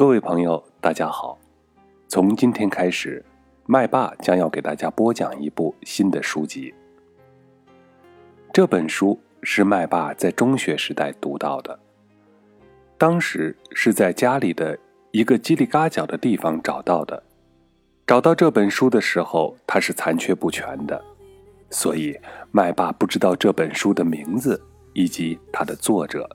[0.00, 1.38] 各位朋友，大家好。
[2.08, 3.22] 从今天开始，
[3.66, 6.72] 麦爸将要给大家播讲一部新的书籍。
[8.50, 11.78] 这本书是麦爸在中学时代读到的，
[12.96, 14.78] 当时是在家里的
[15.10, 17.22] 一个叽里嘎角的地方找到的。
[18.06, 20.98] 找到这本书的时候，它是残缺不全的，
[21.68, 22.18] 所以
[22.50, 24.58] 麦爸不知道这本书的名字
[24.94, 26.26] 以及它的作者，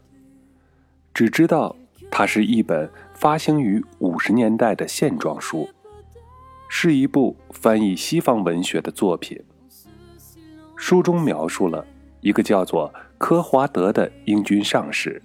[1.15, 1.75] 只知道
[2.17, 2.89] 它是一本。
[3.13, 5.69] 发行于五十年代的线装书，
[6.67, 9.41] 是一部翻译西方文学的作品。
[10.75, 11.85] 书中描述了
[12.19, 15.21] 一个叫做科华德的英军上士。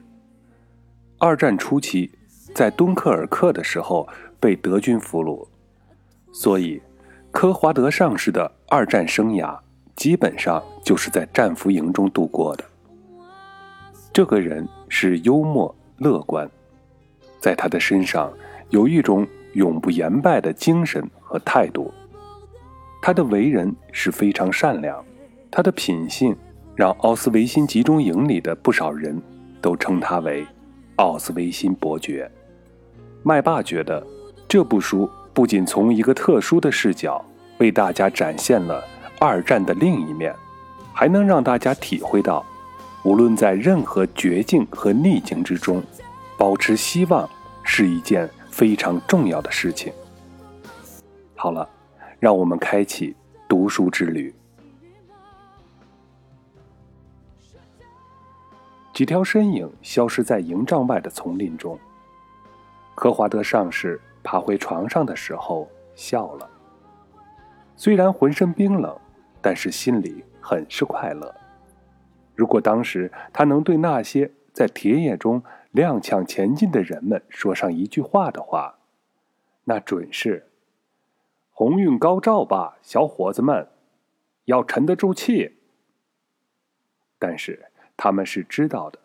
[1.19, 2.11] 二战初期，
[2.55, 5.47] 在敦刻尔克的时候被德军俘虏，
[6.33, 6.80] 所以
[7.33, 9.59] 科华德上士的二战生涯
[9.97, 12.64] 基本上就是在战俘营中度过的。
[14.12, 16.48] 这个人是幽默乐观。
[17.40, 18.32] 在他的身上
[18.68, 21.92] 有一种永不言败的精神和态度。
[23.02, 25.02] 他的为人是非常善良，
[25.50, 26.36] 他的品性
[26.77, 29.20] 让奥斯维辛集中营里的不少人
[29.60, 30.47] 都称他为
[30.97, 32.30] 奥斯维辛伯爵。
[33.22, 34.06] 麦霸觉得
[34.47, 37.25] 这部书不仅从一个特殊的视角
[37.58, 38.84] 为大家展现了
[39.19, 40.34] 二战的另一面，
[40.92, 42.44] 还能让大家体会到，
[43.02, 45.82] 无论在任何绝境和逆境之中。
[46.41, 47.28] 保持希望
[47.62, 49.92] 是一件非常重要的事情。
[51.36, 51.69] 好了，
[52.19, 53.14] 让我们开启
[53.47, 54.34] 读书之旅。
[58.94, 61.78] 几条身影消失在营帐外的丛林中。
[62.94, 66.48] 科华德上士爬回床上的时候笑了，
[67.77, 68.98] 虽然浑身冰冷，
[69.42, 71.34] 但是心里很是快乐。
[72.34, 78.80] 如果当时他能对那些在田野中，踉跄前进的人们说上一句话的话，
[79.64, 80.50] 那准是
[81.52, 83.68] “鸿运高照吧，小伙子们，
[84.46, 85.59] 要沉得住气。”
[87.20, 88.98] 但是他们是知道的，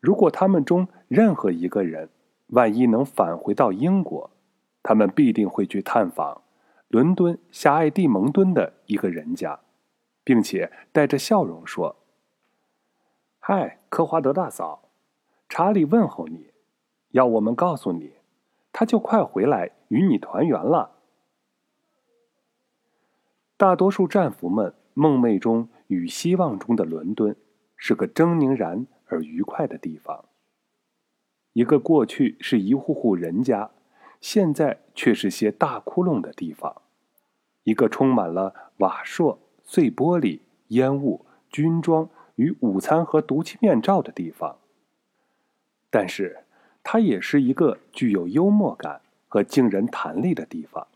[0.00, 2.10] 如果他们中任何一个人
[2.48, 4.30] 万一能返回到英国，
[4.82, 6.42] 他们必定会去探访
[6.88, 9.60] 伦敦狭隘地蒙敦的一个人家，
[10.22, 11.96] 并且带着笑容说
[13.40, 14.82] ：“嗨，科华德大嫂。”
[15.48, 16.52] 查理问候你，
[17.10, 18.14] 要我们告诉你，
[18.72, 20.92] 他就快回来与你团圆了。
[23.56, 27.34] 大多数战俘们梦寐中与希望中的伦敦，
[27.76, 30.26] 是个狰狞然而愉快的地方。
[31.54, 33.70] 一个过去是一户户人家，
[34.20, 36.82] 现在却是些大窟窿的地方；
[37.62, 44.58] 一个充满了瓦砾、碎玻璃、烟雾、军装与午餐和毒气面罩的地方。
[45.98, 46.44] 但是，
[46.82, 50.86] 它也是一个具有幽默感和惊人弹力的地方。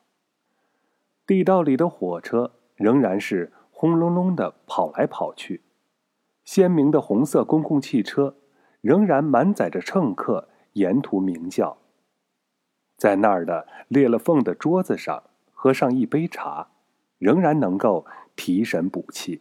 [1.26, 5.62] 地道里的火车仍然是轰隆隆的跑来跑去，
[6.44, 8.36] 鲜明的红色公共汽车
[8.82, 11.78] 仍然满载着乘客沿途鸣叫。
[12.98, 16.68] 在那儿的裂了缝的桌子上喝上一杯茶，
[17.16, 18.04] 仍然能够
[18.36, 19.40] 提神补气。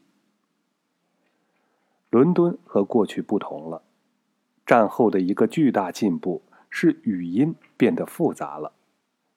[2.10, 3.84] 伦敦和过去不同了。
[4.70, 8.72] 战后的一个巨大进步是语音变得复杂了，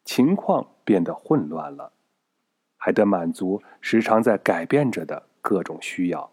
[0.04, 1.92] 情况变得混乱了，
[2.76, 6.30] 还得满足时常在改变着的各种需要。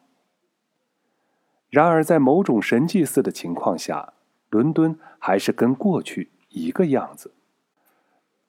[1.69, 4.11] 然而，在某种神迹似的情况下，
[4.49, 7.31] 伦敦还是跟过去一个样子，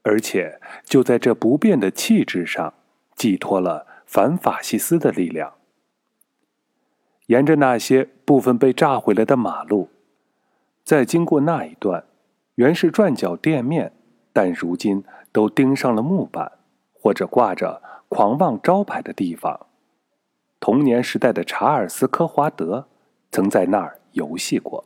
[0.03, 2.75] 而且就在这不变的气质上
[3.15, 5.55] 寄托了反法西斯的力量。
[7.27, 9.89] 沿着那些部分被炸毁了的马路。
[10.85, 12.05] 在经过那一段，
[12.57, 13.93] 原是转角店面，
[14.33, 16.51] 但如今都钉上了木板，
[16.93, 19.67] 或者挂着狂妄招牌的地方。
[20.59, 22.89] 童年时代的查尔斯·科华德
[23.31, 24.85] 曾在那儿游戏过，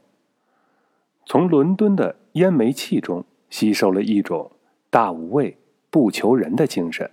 [1.24, 4.52] 从伦敦的烟煤气中吸收了一种
[4.90, 5.56] 大无畏、
[5.90, 7.10] 不求人的精神。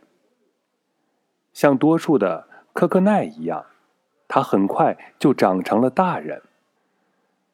[1.53, 3.65] 像多数的科克奈一样，
[4.27, 6.41] 他很快就长成了大人。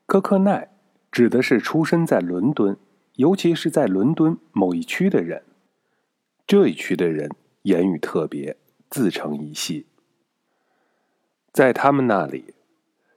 [0.08, 0.70] 科克奈。
[1.12, 2.78] 指的是出生在伦敦，
[3.16, 5.44] 尤其是在伦敦某一区的人。
[6.46, 7.32] 这一区的人
[7.64, 8.56] 言语特别，
[8.90, 9.88] 自成一系。
[11.52, 12.54] 在他们那里，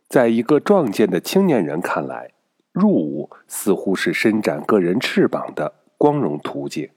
[0.08, 2.32] 在一个壮健的青年人看来，
[2.72, 6.90] 入伍似乎是伸展个人翅膀的光荣途径。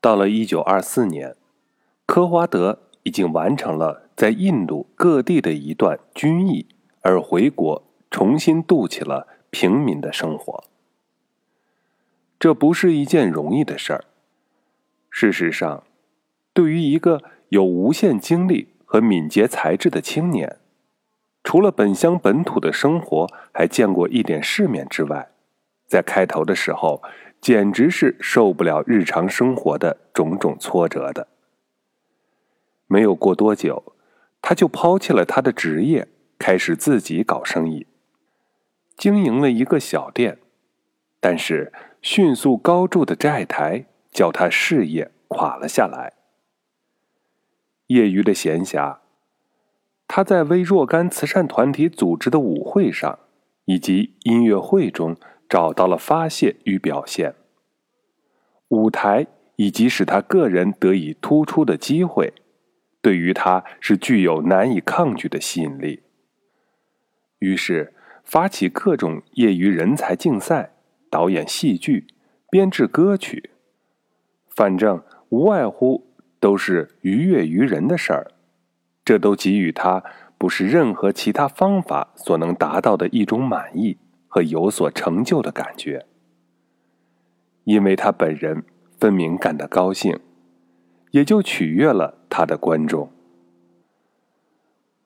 [0.00, 1.36] 到了一九二四年，
[2.06, 6.66] 科华德已经完成了在印度各地的一段军役，
[7.02, 9.28] 而回国重新度起了。
[9.54, 10.64] 平民的生活。
[12.40, 14.04] 这不是一件容易的事儿。
[15.08, 15.84] 事实上，
[16.52, 20.56] 对于一个有无限精力和敏捷才智的青年，
[21.44, 25.30] 除了本乡本土的生活还见过一点世面之外，
[25.86, 27.00] 在开头的时候，
[27.40, 31.28] 简直是受不了日常生活的种种挫折的。
[32.88, 33.94] 没有过多久，
[34.42, 36.08] 他就抛弃了他的职业，
[36.40, 37.86] 开始自己搞生意，
[38.96, 40.38] 经营了一个小店。
[41.20, 46.12] 但是迅速高筑的债台叫他事业垮了下来。
[47.86, 48.98] 业余的闲暇，
[50.06, 53.18] 他在为若干慈善团体组织的舞会上
[53.64, 55.16] 以及音乐会中
[55.48, 57.34] 找到了发泄与表现。
[58.68, 59.26] 舞台
[59.56, 62.34] 以及使他个人得以突出的机会，
[63.00, 66.02] 对于他是具有难以抗拒的吸引力。
[67.38, 67.93] 于是
[68.24, 70.72] 发起各种业余人才竞赛。
[71.10, 72.08] 导演戏剧，
[72.50, 73.50] 编制歌曲，
[74.48, 76.08] 反正无外乎
[76.40, 78.32] 都是愉悦于人的事儿，
[79.04, 80.02] 这都给予他
[80.36, 86.04] 不是任何其他方法所能达到的一种满意和有所成就的感觉。
[87.62, 88.64] 因为他本人
[88.98, 90.18] 分明感到高兴，
[91.12, 93.12] 也就取悦了他的观众。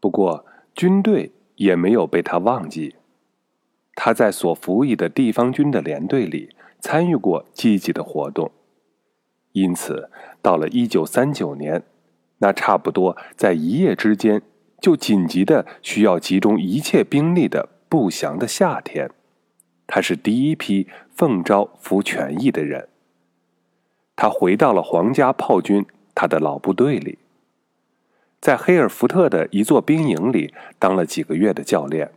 [0.00, 2.94] 不过军队也没有被他忘记。
[4.00, 8.52] 他在所服役的地方军的连队里参与过积极的活动，
[9.50, 10.08] 因此
[10.40, 11.82] 到了一九三九年，
[12.38, 14.40] 那差不多在一夜之间
[14.80, 19.10] 就紧急的需要集中一切兵力的不祥的夏天，
[19.88, 22.88] 他是第一批奉召服权役的人。
[24.14, 25.84] 他回到了皇家炮军
[26.14, 27.18] 他的老部队里，
[28.40, 32.12] 在黑尔福特的一座兵营里当了几个月的教练。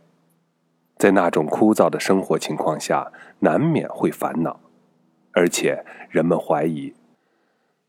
[1.02, 3.10] 在那种枯燥的生活情况下，
[3.40, 4.60] 难免会烦恼，
[5.32, 6.94] 而且人们怀疑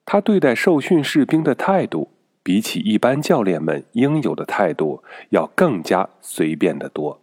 [0.04, 2.10] 他对待受训士兵的态度，
[2.42, 7.22] 比起一般教练们应有的态度要更加随便得多。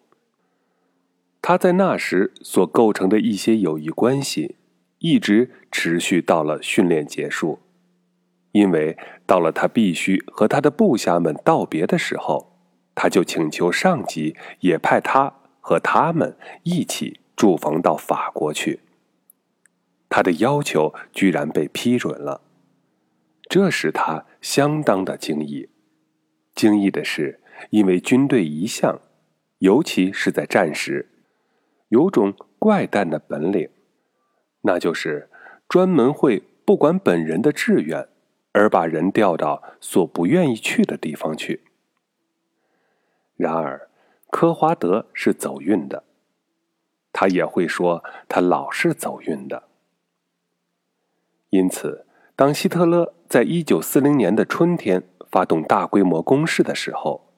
[1.43, 4.55] 他在那时所构成的一些友谊关系，
[5.01, 7.59] 一直持续到了训练结束，
[8.53, 8.97] 因为
[9.27, 12.53] 到了他必须和他的部下们道别的时候，
[12.95, 15.40] 他就请求上级也派他。
[15.70, 18.81] 和他们一起驻防到法国去。
[20.08, 22.40] 他的要求居然被批准了，
[23.49, 25.69] 这使他相当的惊异。
[26.56, 27.38] 惊异的是，
[27.70, 29.00] 因为军队一向，
[29.58, 31.08] 尤其是在战时，
[31.90, 33.70] 有种怪诞的本领，
[34.62, 35.31] 那就是
[35.69, 38.08] 专门会不管本人的志愿，
[38.50, 41.62] 而把人调到所不愿意去的地方去。
[43.37, 43.90] 然而。
[44.31, 46.05] 科华德是走运的，
[47.12, 49.65] 他也会说他老是走运的。
[51.50, 52.06] 因此，
[52.37, 57.32] 当希特勒在一九四零年的春天发动大规模攻势的时候，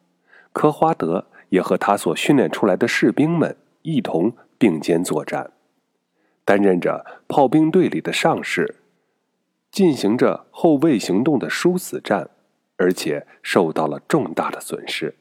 [0.52, 5.50] 科华德也和他所训练出来的士兵们一同并肩作战，
[6.44, 8.76] 担任着炮兵队里的上士，
[9.70, 12.28] 进行着后卫行动的殊死战，
[12.76, 15.16] 而且受到了重大的损失。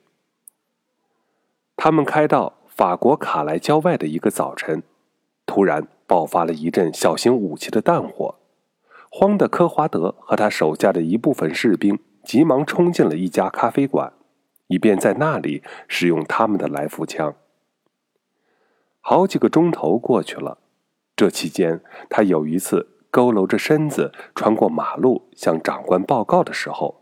[1.84, 4.84] 他们开到法国卡莱郊外的一个早晨，
[5.48, 8.36] 突然爆发了一阵小型武器的弹火，
[9.10, 14.14] 慌的科华德和他手下的一部分士兵急忙冲进了一家咖啡馆，
[14.68, 17.34] 以便在那里使用他们的来福枪。
[19.00, 20.60] 好几个钟头过去了，
[21.16, 27.02] 这期间他有一次佝偻着身子穿过马路向长官报告的时候，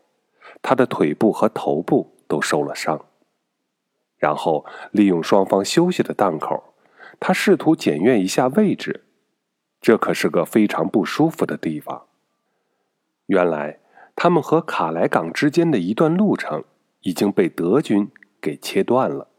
[0.62, 3.08] 他的腿部和头部都受了伤。
[4.20, 6.76] 然后利用双方休息的档口，
[7.20, 9.06] 他试图检阅一下位置。
[9.82, 12.06] 这可是个非常不舒服的地方。
[13.28, 13.80] 原来
[14.16, 16.66] 他们和卡莱港之间的一段路程
[17.02, 18.12] 已经被德军
[18.42, 19.30] 给切断了。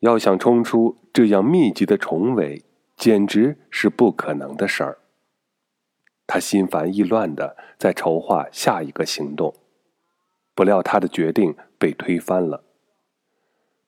[0.00, 2.62] 要想冲出这样密集的重围，
[2.94, 4.98] 简直是不可能的事儿。
[6.26, 9.54] 他心烦意乱的在筹划下一个行动，
[10.54, 12.64] 不料他的决定被推翻了。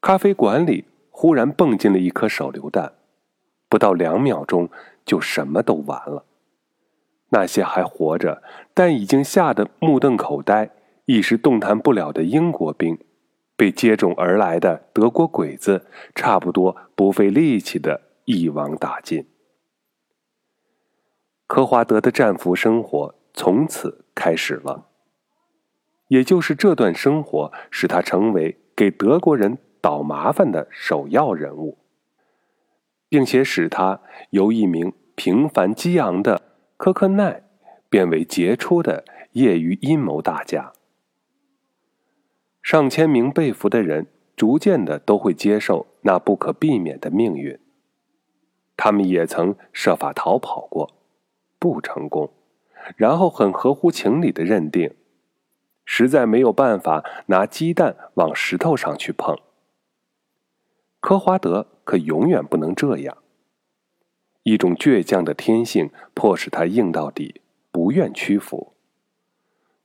[0.00, 2.94] 咖啡馆里忽然蹦进了一颗手榴弹，
[3.68, 4.70] 不到两秒钟
[5.04, 6.24] 就什么都完了。
[7.28, 8.42] 那些还活着
[8.72, 10.70] 但已经吓得目瞪口呆、
[11.04, 12.98] 一时动弹不了的英国兵，
[13.56, 19.28] 被接踵而来的德国鬼子差不多不费力气的一网打尽。
[21.46, 24.86] 科华德的战俘生活从此开始了，
[26.08, 29.58] 也就是这段生活使他成为给德国人。
[29.80, 31.78] 捣麻烦的首要人物，
[33.08, 36.42] 并且使他由一名平凡激昂的
[36.76, 37.42] 科克奈
[37.88, 40.72] 变为杰出的业余阴谋大家。
[42.62, 44.06] 上千名被俘的人
[44.36, 47.58] 逐渐的都会接受那不可避免的命运。
[48.76, 50.90] 他们也曾设法逃跑过，
[51.58, 52.32] 不成功，
[52.96, 54.94] 然后很合乎情理的认定，
[55.84, 59.36] 实在没有办法拿鸡蛋往石头上去碰。
[61.00, 63.16] 科华德可永远不能这样。
[64.42, 67.40] 一种倔强的天性迫使他硬到底，
[67.70, 68.74] 不愿屈服。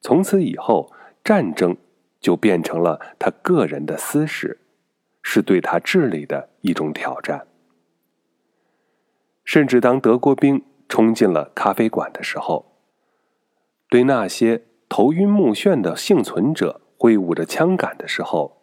[0.02, 0.92] 从此以后，
[1.24, 1.76] 战争
[2.20, 4.60] 就变成了他个人的私事，
[5.22, 7.48] 是对他智力的一种挑战。
[9.44, 12.78] 甚至当德国兵冲进了咖啡馆的时候，
[13.90, 18.62] 对那些头晕目眩的幸存者挥舞着枪杆的时候，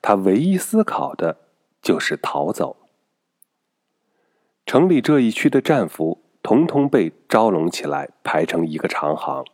[0.00, 1.43] 他唯一思考的
[1.84, 2.76] 就是逃走。
[4.66, 9.44] 城里这一区的战俘统统被招拢起来，排成一个长行，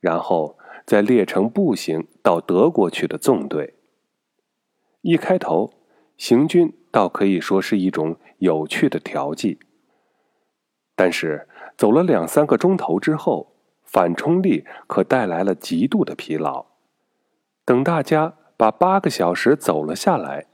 [0.00, 3.74] 然后再列成步行到德国去的纵队。
[5.02, 5.72] 一开头，
[6.16, 9.60] 行军倒可以说是一种有趣的调剂。
[10.96, 13.54] 但是走了两三个钟头之后，
[13.84, 16.66] 反冲力可带来了极度的疲劳。
[17.64, 20.46] 等大家把八个小时走了下来，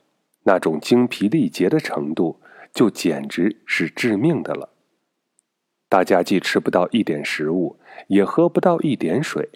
[0.44, 2.40] 那种精疲力竭的程度。
[2.72, 4.68] 就简直是致命的了。
[5.88, 9.48] 大家既吃不到一点食物，也喝不到一点水。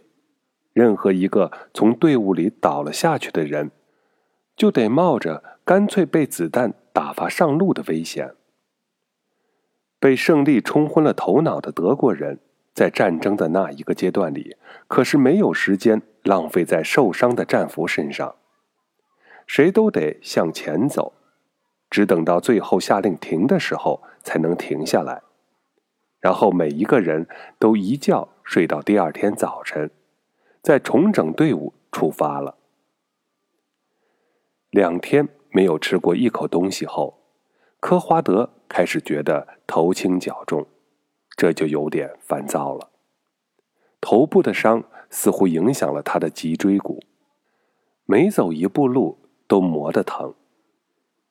[0.72, 3.70] 任何一个从队伍里倒了下去的人，
[4.56, 8.34] 就得冒着干脆被子弹打发上路的危险。
[10.00, 12.40] 被胜利冲昏了头脑的德国人，
[12.74, 14.56] 在战争的那一个阶段里，
[14.88, 18.34] 可是没有时间浪费在受伤的战俘身上。
[19.46, 21.12] 谁都得向前走。
[21.90, 25.22] 只等到最后下令停的时候，才能停下来。
[26.20, 29.90] 然后每一个人都一觉睡到第二天早晨，
[30.62, 32.56] 再重整队伍出发了。
[34.70, 37.22] 两天没有吃过一口东西后，
[37.78, 40.66] 科华德开始觉得头轻脚重，
[41.36, 42.90] 这就有点烦躁了。
[44.00, 47.00] 头部的伤似乎影响了他的脊椎骨，
[48.04, 49.23] 每走一步路
[49.54, 50.34] 都磨得疼。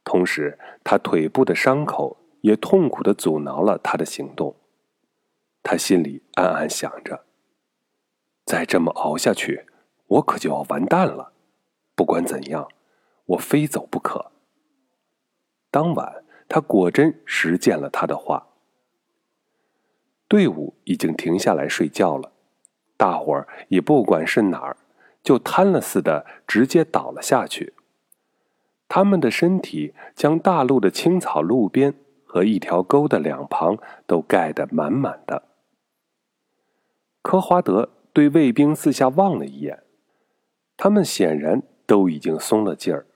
[0.05, 4.55] 同时，他腿部的伤口也痛苦的阻挠了他的行动。
[5.61, 7.25] 他心里暗暗想着：
[8.45, 9.65] 再这么熬下去，
[10.07, 11.33] 我可就要完蛋了。
[11.95, 12.69] 不管怎样，
[13.25, 14.31] 我非走不可。
[15.69, 18.47] 当晚，他果真实践了他的话。
[20.29, 22.31] 队伍已经停下来睡觉了，
[22.95, 24.77] 大伙儿也不管是哪儿，
[25.21, 27.73] 就瘫了似的，直接倒了下去。
[28.87, 31.93] 他们的身体将大陆的青草路边
[32.25, 35.43] 和一条沟的两旁都盖得满满的。
[37.21, 39.83] 科华德对卫兵四下望了一眼，
[40.77, 43.07] 他们显然都已经松了劲儿。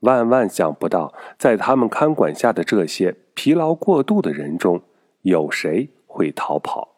[0.00, 4.82] 万万想不到，在他们看管下的这些疲劳过度的人中，
[5.22, 6.94] 有谁会逃跑。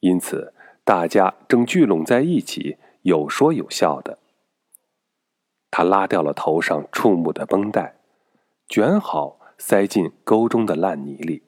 [0.00, 0.54] 因此，
[0.84, 4.18] 大家正聚拢在一起，有说有笑的。
[5.76, 7.96] 他拉掉了头上触目的绷带，
[8.68, 11.42] 卷好塞进沟中的烂泥里，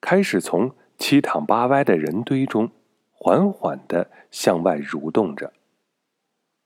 [0.00, 2.68] 开始从七躺八歪的人堆中
[3.12, 5.52] 缓缓的向外蠕动着。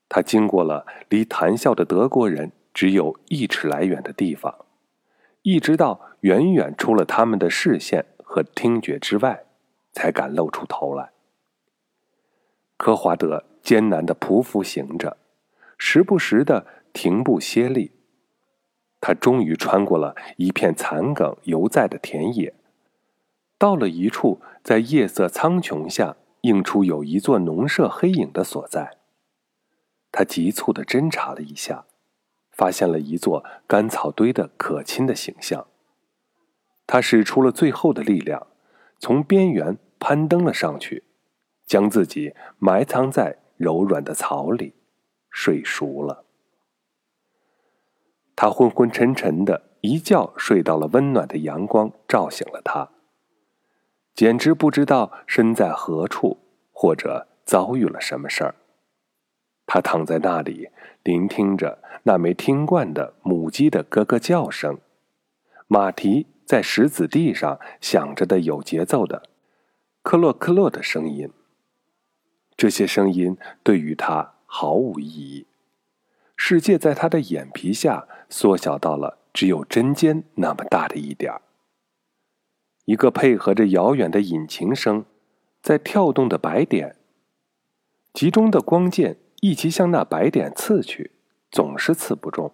[0.09, 4.65] 他经过了离谈笑的德国人只有一尺来远的地方，
[5.43, 9.45] 一直到远远出了他们的视线和听觉之外，
[9.93, 11.11] 才敢露出头来。
[12.79, 15.19] 科华德艰难的匍匐行着。
[15.79, 17.93] 时不时的停步歇力，
[19.01, 22.55] 他终于穿过了一片残梗犹在的田野，
[23.59, 28.99] 到了一处在夜色苍穹下映出有一座农舍黑影的所在。
[30.11, 31.85] 他急促的侦查了一下，
[32.51, 35.67] 发现了一座干草堆的可亲的形象。
[36.87, 38.47] 他使出了最后的力量，
[38.99, 41.03] 从边缘攀登了上去，
[41.67, 44.73] 将自己埋藏在柔软的草里。
[45.39, 46.25] 睡熟了，
[48.35, 52.89] 他昏昏沉沉的一觉睡到了温暖的阳光照醒了他，
[54.15, 56.39] 简直不知道身在何处，
[56.73, 58.55] 或者遭遇了什么事儿。
[59.67, 60.71] 他躺在那里，
[61.03, 64.79] 聆听着那没听惯的母鸡的咯咯叫声，
[65.67, 69.29] 马蹄在石子地上响着的有节奏的
[70.03, 71.31] 克洛克洛的声音。
[72.57, 74.36] 这些声音对于他。
[74.47, 75.47] 毫无意义。
[76.37, 81.43] 世界在他的眼皮下缩小到了只有针尖那么大的一点儿。
[82.85, 85.05] 一个配合着遥远的引擎声，
[85.61, 86.97] 在跳动的白点。
[88.15, 91.11] 集中的光剑一齐向那白点刺去，
[91.51, 92.53] 总是刺不中，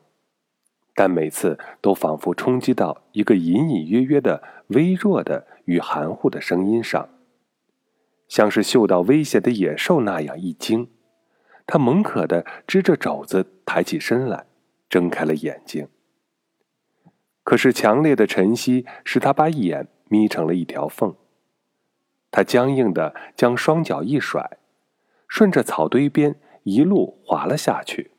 [0.95, 7.09] 但每次都仿佛冲击到一个隐隐约约的、微弱的与含糊的声音上，
[8.27, 10.89] 像是嗅到危险的野兽那样一惊，
[11.67, 14.47] 他猛可的支着肘子抬起身来，
[14.89, 15.89] 睁开了眼睛。
[17.43, 19.89] 可是强烈的晨曦使他把眼。
[20.13, 21.17] 眯成了一条缝。
[22.31, 24.59] 他僵硬的将双脚一甩，
[25.27, 28.11] 顺着草堆边一路滑了下去。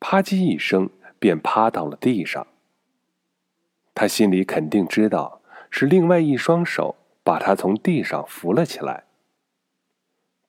[0.00, 2.46] 啪叽一声，便趴到了地上。
[3.94, 9.04] 他心里肯定知道是另外一双手把他从地上扶了起来。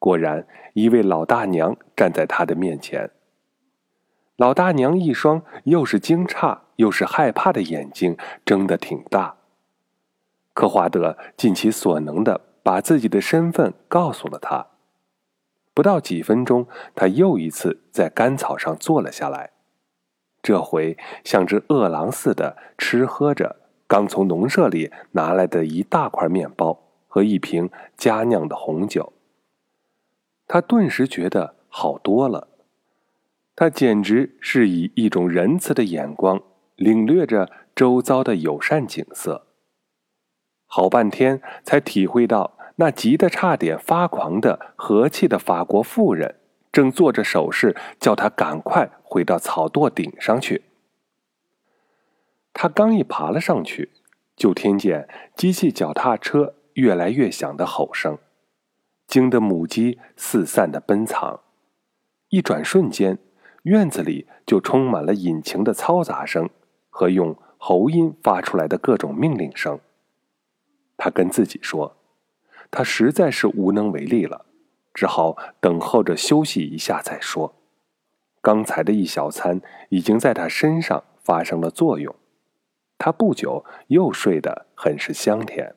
[0.02, 3.12] 果然，一位老大娘站在他的面前。
[4.36, 9.36] 老大娘一双又是惊诧又是害怕的眼睛睁得挺大。
[10.56, 14.66] 科华德尽其所能的把自己的身份告诉了他。
[15.76, 16.66] 不到几分钟，
[16.96, 19.52] 他又一次在干草上坐了下来，
[20.42, 29.14] 这回像只饿狼似的吃喝着刚从农舍里拿来的一大块面包和一瓶佳酿的红酒。
[30.54, 32.50] 他顿时觉得好多了，
[33.56, 36.44] 他简直是以一种仁慈的眼光
[36.76, 39.48] 领略着周遭的友善景色。
[40.66, 46.36] 好半天才体会到，那急得差点发狂的和气的法国妇人，
[46.70, 50.64] 正做着手势，叫他赶快回到草垛顶上去。
[52.52, 53.92] 他刚一爬了上去，
[54.36, 58.18] 就听见机器脚踏车越来越响的吼声，
[59.12, 61.42] 惊得母鸡四散的奔藏。
[62.30, 63.20] 一转瞬间，
[63.64, 66.50] 院子里就充满了引擎的嘈杂声
[66.90, 69.78] 和用喉音发出来的各种命令声。
[70.96, 71.98] 他跟自己说
[72.72, 74.46] ：“他实在是无能为力了，
[74.94, 77.54] 只好等候着休息一下再说。
[78.42, 82.16] 刚才的一小餐已经在他身上发生了作用，
[82.98, 85.76] 他不久又睡得很是香甜，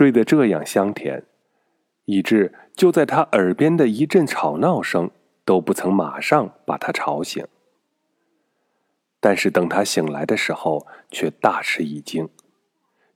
[0.00, 1.24] 睡得这样香甜，
[2.06, 5.10] 以致就在他耳边的一阵吵闹声
[5.44, 7.46] 都不曾马上把他吵醒。
[9.20, 12.26] 但是等他醒来的时候，却大吃一惊。”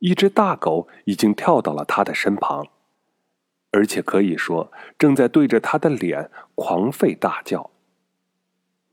[0.00, 2.66] 一只大狗已经跳到了他的身旁，
[3.70, 7.70] 而且可以说正在对着他的脸狂吠大叫。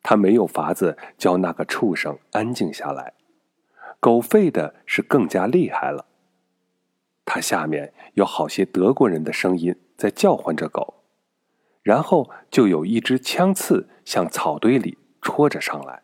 [0.01, 3.15] 他没有法子叫那个畜生安静下来，
[3.99, 6.05] 狗吠的是更加厉害了。
[7.25, 11.03] 他下面有好些德国人的声音在叫唤着狗，
[11.83, 16.03] 然后就有一支枪刺向草堆里戳着上来。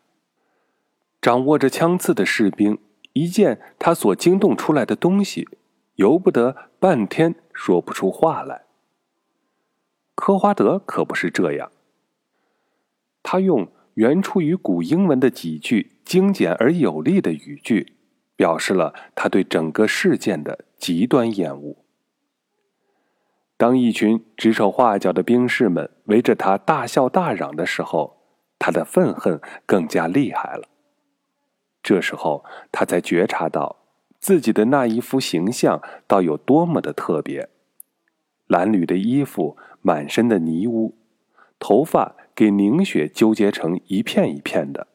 [1.20, 2.78] 掌握着枪刺的士兵。
[3.14, 5.48] 一见他所惊动出来的东西，
[5.96, 8.66] 由不得半天说不出话来。
[10.14, 11.72] 科华德可不是这样，
[13.24, 17.96] 他用原出于古英文的几句精简而有力的语句，
[18.38, 21.76] 表示了他对整个事件的极端厌恶。
[23.56, 28.22] 当一群指手画脚的兵士们围着他大笑大嚷的时候，
[28.56, 30.68] 他的愤恨更加厉害了。
[31.82, 33.76] 这时候，他才觉察到
[34.20, 37.48] 自己的那一副形象倒有多么的特别：
[38.46, 40.96] 蓝缕的衣服，满身的泥污，
[41.58, 44.86] 头发给凝雪纠结成一片一片的，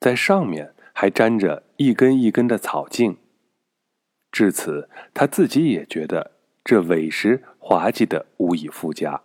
[0.00, 3.18] 在上面还沾着一根一根的草茎。
[4.32, 6.30] 至此，他自己也觉得
[6.64, 9.20] 这委实滑稽的无以复加，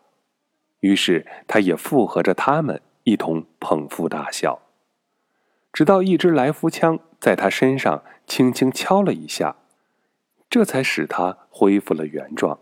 [0.81, 4.59] 于是他也附和着他们一同捧腹大笑。
[5.71, 9.55] 直到一支来福枪在他身上轻轻敲了一下，
[10.49, 12.59] 这才使他恢复了原状。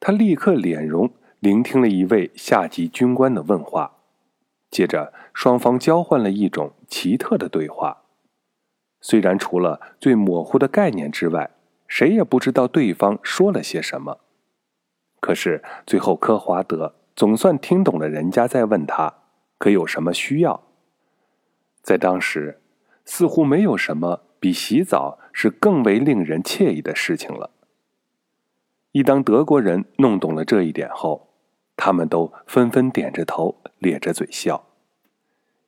[0.00, 3.93] 他立刻脸容聆听了一位下级军官的问话，
[4.74, 8.02] 接着双方交换了一种奇特的对话。
[9.00, 11.52] 虽然除了最模糊的概念之外，
[11.86, 14.18] 谁也不知道对方说了些什么，
[15.20, 19.14] 可是最后科华德总算听懂了人家在问他
[19.58, 20.64] 可有什么需要。
[21.80, 22.60] 在当时，
[23.04, 27.50] 似乎没有什么比洗澡是更为令人惬意的事情了。
[28.90, 31.33] 一当德国人弄懂了这一点后，
[31.76, 34.66] 他们都纷纷点着头，咧着嘴笑。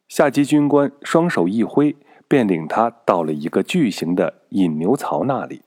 [0.09, 1.97] 下级军官双手一挥，
[2.29, 5.62] 便领他到了一个巨型的引牛槽那里，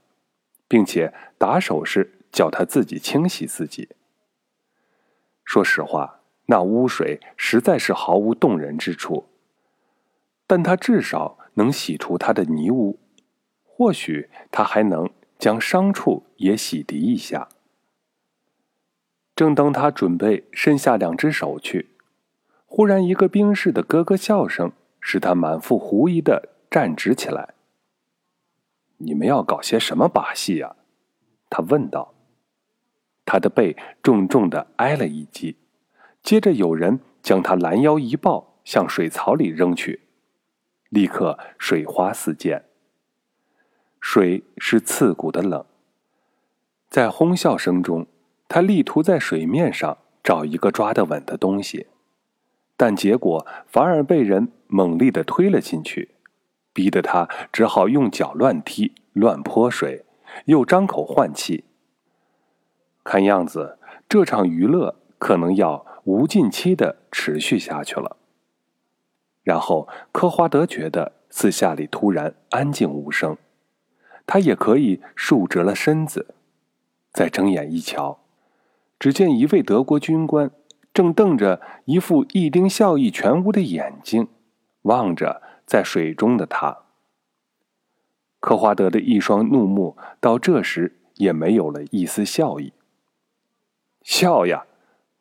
[0.67, 3.89] 并且打手势叫他自己清洗自己。
[5.43, 9.25] 说实话，那污水实在是毫无动人之处。
[10.47, 12.97] 但他至少能洗除他的泥污，
[13.63, 17.49] 或许他还能将伤处也洗涤一下。
[19.39, 21.87] 正当他准备伸下两只手去，
[22.65, 27.53] 忽然一个兵士的咯咯笑声使他满腹狐疑的站直起来。
[28.99, 30.75] “你们要搞些什么把戏呀？”
[31.49, 32.13] 他问道。
[33.23, 35.55] 他的背重重的挨了一击，
[36.21, 40.01] 接着有人将他拦腰一抱，向水槽里扔去，
[40.89, 42.65] 立刻水花四溅。
[44.01, 45.63] 水是刺骨的冷，
[46.89, 48.05] 在哄笑声中，
[48.49, 51.87] 他力图在水面上找一个抓得稳的东西，
[52.75, 56.15] 但结果反而被人猛力的推了进去，
[56.73, 60.03] 逼得他只好用脚乱踢、乱泼水，
[60.45, 61.63] 又张口换气。
[63.03, 63.77] 看样子，
[64.09, 68.17] 这场娱乐可能要无尽期的持续下去了。
[69.43, 73.37] 然后，科华德觉得四下里突然安静无声，
[74.25, 76.35] 他也可以竖直了身子，
[77.11, 78.19] 再睁眼一瞧，
[78.99, 80.51] 只见一位德国军官
[80.93, 84.27] 正瞪着一副一丁笑意全无的眼睛，
[84.81, 86.79] 望着在水中的他。
[88.41, 92.73] 科华德的一双怒目到这时也没有了一丝笑意。
[94.01, 94.65] 笑呀，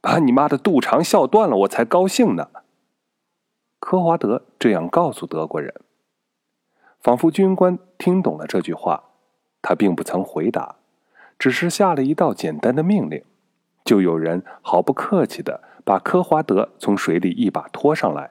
[0.00, 2.48] 把你妈的肚肠笑断了，我才高兴呢。
[3.80, 5.72] 科华德这样告诉德国人，
[7.00, 9.04] 仿佛军官听懂了这句话。
[9.60, 10.76] 他并不曾回答，
[11.38, 13.24] 只是下了一道简单的命令，
[13.88, 18.30] 就有人毫不客气的把科华德从水里一把拖上来，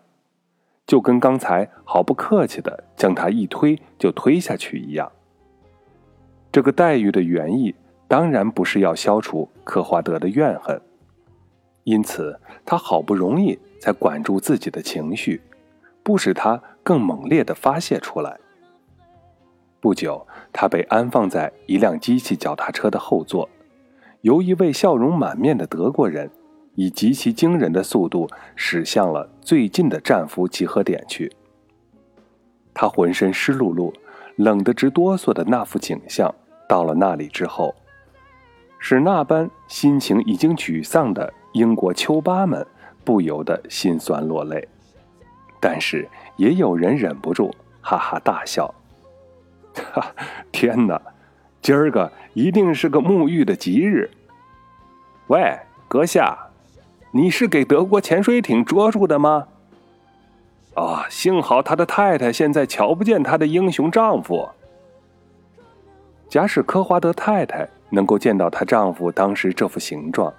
[0.86, 5.12] 就跟刚才毫不客气的将他一推就推下去一样。
[6.52, 7.74] 这个待遇的原意。
[8.08, 10.80] 当然不是要消除科华德的怨恨，
[11.86, 15.41] 因此他好不容易才管住自己的情绪，
[16.04, 18.39] 不使他更猛烈的发泄出来。
[19.82, 23.50] 不久，他被安放在一辆机器脚踏车的后座，
[24.28, 26.30] 由一位笑容满面的德国人
[26.76, 31.32] 以极其惊人的速度驶向了最近的战俘集合点去。
[32.74, 33.90] 他浑身湿漉漉、
[34.36, 36.30] 冷得直哆嗦的那副景象，
[36.68, 37.74] 到了那里之后。
[38.80, 42.68] 使那般心情已经沮丧的英国丘巴们
[43.06, 44.68] 不由得心酸落泪，
[45.62, 48.76] 但是也有人忍不住哈哈大笑。
[49.94, 50.13] 哈，
[50.52, 51.02] 天哪，
[51.62, 54.10] 今儿个一定是个沐浴的吉日。
[55.28, 56.38] 喂，阁下，
[57.12, 59.48] 你是给德国潜水艇捉住的吗？
[60.76, 64.50] 啊，幸好他的太太现在瞧不见他的英雄丈夫。
[66.30, 67.67] 假使科华德太太。
[67.89, 70.34] 能够见到她丈夫当时这副形状，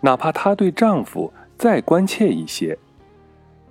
[0.00, 2.78] 哪怕她对丈夫再关切一些，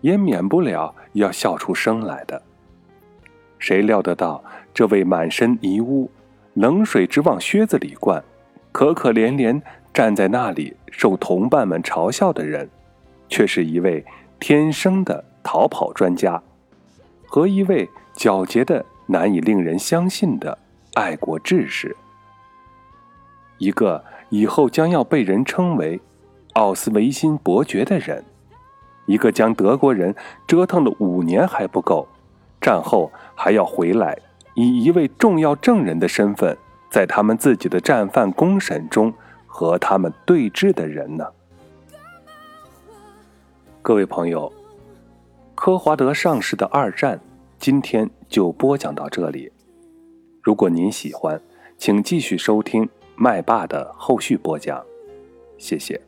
[0.02, 2.42] 也免不了要笑出声来的。
[3.58, 6.12] 谁料得到，这位满身泥污、
[6.58, 8.24] 冷水直往靴子里灌、
[8.72, 9.62] 可可怜怜
[9.94, 12.68] 站在那里受同伴们嘲笑的人，
[13.30, 14.04] 却是一位
[14.40, 16.42] 天生的逃跑专家，
[17.28, 20.58] 和一位皎洁的难以令人相信的
[20.96, 21.96] 爱国志士。
[23.60, 26.02] 一个以后将要被人称为
[26.54, 28.26] 奥斯维辛伯爵的人，
[29.06, 30.16] 一个将德国人
[30.48, 32.08] 折腾了五年还不够，
[32.60, 34.18] 战后还要回来
[34.60, 36.58] 以一位重要证人的身份，
[36.90, 39.14] 在他们自己的战犯公审中
[39.46, 41.28] 和他们对峙的人呢？
[43.84, 44.52] 各位朋友，
[45.54, 47.22] 科华德上士的二战
[47.60, 49.52] 今天就播讲到这里。
[50.42, 51.40] 如果您喜欢，
[51.78, 52.90] 请继续收听。
[53.16, 54.84] 麦霸的后续播讲，
[55.60, 56.02] 谢谢。